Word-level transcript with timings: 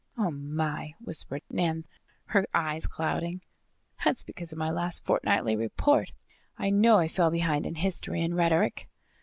"Oh, 0.17 0.31
my!" 0.31 0.95
whispered 0.99 1.43
Nan, 1.51 1.85
her 2.25 2.47
eyes 2.55 2.87
clouding. 2.87 3.41
"That's 4.03 4.23
because 4.23 4.51
of 4.51 4.57
my 4.57 4.71
last 4.71 5.05
fortnightly 5.05 5.55
report. 5.55 6.11
I 6.57 6.71
know 6.71 6.97
I 6.97 7.07
fell 7.07 7.29
behind 7.29 7.67
in 7.67 7.75
history 7.75 8.23
and 8.23 8.35
rhetoric." 8.35 8.89